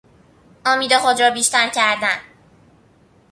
امید 0.65 0.97
خود 0.97 1.21
را 1.21 1.29
بیشتر 1.31 1.69
کردن 1.69 2.17